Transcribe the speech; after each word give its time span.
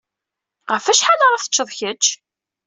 Ɣef 0.71 0.85
wacḥal 0.87 1.21
ara 1.23 1.43
teččeḍ 1.43 1.69
kečč? 1.79 2.05